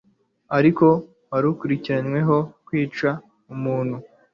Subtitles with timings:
[0.57, 0.85] Ariko
[1.31, 3.09] wari ukurikiranyweho kwica
[3.53, 3.95] umuntu